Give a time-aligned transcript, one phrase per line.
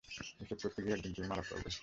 [0.41, 1.69] এসব করতে গিয়ে একদিন তুমি মারা পড়বে।